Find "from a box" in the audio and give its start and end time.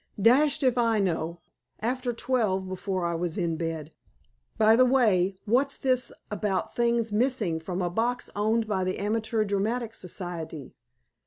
7.59-8.27